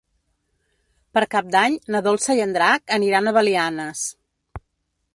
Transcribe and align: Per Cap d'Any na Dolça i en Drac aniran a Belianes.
Per 1.17 1.23
Cap 1.35 1.51
d'Any 1.57 1.77
na 1.97 2.03
Dolça 2.09 2.39
i 2.39 2.43
en 2.49 2.57
Drac 2.57 2.97
aniran 2.99 3.29
a 3.33 3.37
Belianes. 3.39 4.07